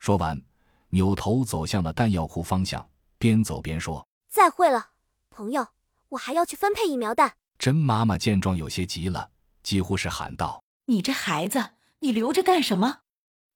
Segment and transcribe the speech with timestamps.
[0.00, 0.42] 说完，
[0.88, 4.92] 扭头走向了弹药库方向，边走边说：“再会了，
[5.28, 5.68] 朋友，
[6.08, 9.30] 我还要去分配疫苗弹。”甄妈妈见状有些急了，
[9.62, 13.00] 几乎是喊道：“你这孩子，你留着干什么？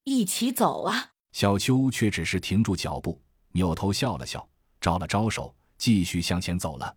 [0.05, 3.19] 一起走啊！”小秋却只是停住脚步，
[3.53, 4.47] 扭头笑了笑，
[4.83, 6.95] 招了招手，继续向前走了。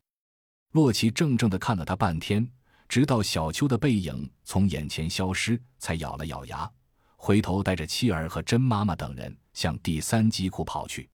[0.73, 2.45] 洛奇怔怔的看了他半天，
[2.89, 6.70] 直到小秋的背影从眼前消失，才咬了咬牙，
[7.18, 11.09] 回头带着妻儿和甄妈妈等人向第三机库跑去。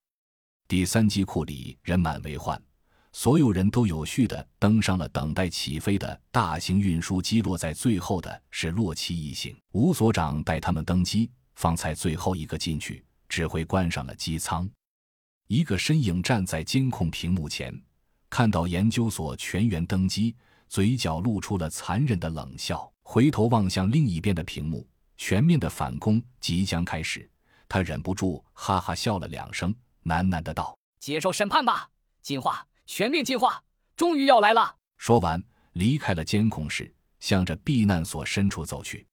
[0.68, 2.60] 第三机库里人满为患。
[3.16, 9.56] 所有人都有序地登上了等待起飞的大型运输机，落在最后的是洛奇一行。
[9.70, 14.68] 吴所长带他们登机，方才最后一个进去，指挥关上了机舱。
[15.46, 17.72] 一个身影站在监控屏幕前，
[18.28, 20.34] 看到研究所全员登机，
[20.68, 24.84] 嘴角露出了残忍的冷笑，回头望向另一边的屏幕，
[25.16, 27.30] 全面的反攻即将开始，
[27.68, 31.88] 他忍不住哈哈笑了两声，喃喃的道：“接受审判吧，
[32.22, 33.64] 进化。”全面进化
[33.96, 34.76] 终于要来了。
[34.98, 39.06] 说完，离开了监控室，向着避难所深处走去。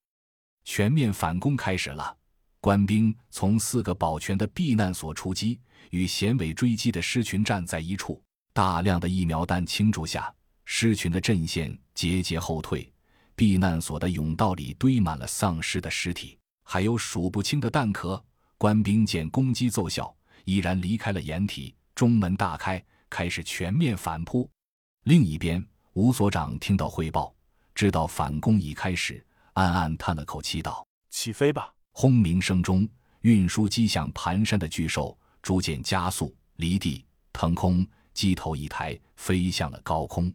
[0.65, 2.17] 全面反攻开始了，
[2.59, 5.57] 官兵从四个保全的避难所出击，
[5.91, 8.21] 与衔尾追击的狮群站在一处。
[8.51, 10.29] 大量的疫苗弹倾注下，
[10.65, 12.90] 狮群的阵线节节后退。
[13.41, 18.23] 避难所的甬道里堆满了丧尸的尸体，还有数不清的弹壳。
[18.55, 22.79] 官兵见攻击奏效，毅然离开了掩体，中门大开。
[23.09, 24.47] 开始全面反扑。
[25.05, 27.33] 另一边，吴所长听到汇报，
[27.73, 32.87] 知道反攻已开始，暗暗叹了口气，道：“起飞吧！”轰鸣声中，
[33.21, 37.83] 运输机像蹒跚的巨兽，逐渐加速，离地腾空，
[38.13, 40.31] 机头一抬，飞向了高空。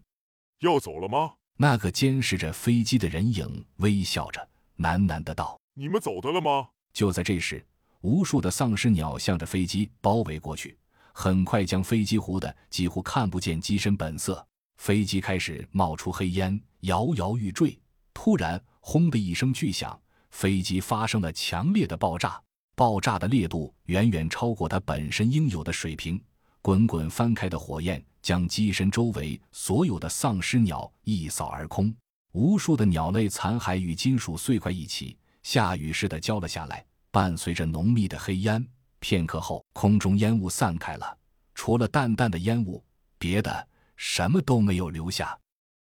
[0.58, 1.34] 要走了吗？
[1.58, 4.46] 那个监视着飞机的人影微笑着，
[4.78, 7.64] 喃喃的道：“你们走的了吗？”就在这时，
[8.02, 10.76] 无数的丧尸鸟向着飞机包围过去。
[11.14, 17.78] 很快将飞机糊得几乎看不见机身本色，飞机开始冒出黑烟，摇摇欲坠。
[18.12, 19.98] 突然，轰的一声巨响，
[20.30, 22.38] 飞机发生了强烈的爆炸，
[22.74, 26.22] 爆炸的烈度远远超过它本身应有的水平。
[26.60, 31.94] 滚滚翻开的火焰将机身周围所有的丧尸鸟一扫而空，
[32.32, 38.66] 无数的鸟类残骸与金属碎块一起下雨似的浇了下来，伴随着浓密的黑烟。
[38.98, 41.16] 片刻后，空中烟雾散开了，
[41.54, 42.82] 除了淡淡的烟雾，
[43.16, 45.38] 别的什么都没有留下。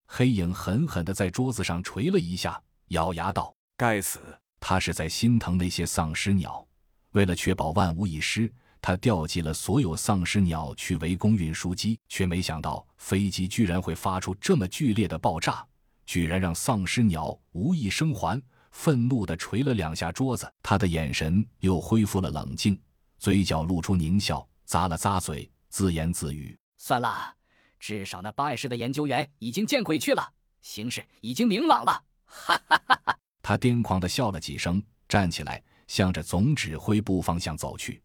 [0.09, 4.19] 黑影狠狠地在桌子上捶了一下，咬牙道：“该死！”
[4.59, 6.67] 他是在心疼那些丧尸鸟。
[7.13, 8.53] 为了确保万无一失，
[8.83, 15.65] 他调集了所有丧尸鸟去围攻运输机，却没想到飞机居然会发出这么剧烈的爆炸，
[16.05, 18.43] 居然让丧尸鸟无一生还。
[18.73, 22.77] 愤怒地捶了两下桌子，他的眼神又恢复了冷静。
[23.19, 27.35] 嘴角露出狞笑，咂了咂嘴，自言自语：“算了，
[27.79, 30.27] 至少那碍事的研究员已经见鬼去了，
[30.63, 33.19] 形势已经明朗了。”哈哈哈哈！
[33.43, 38.03] 他癫狂地笑了几声，站起来，向着总指挥部方向走去。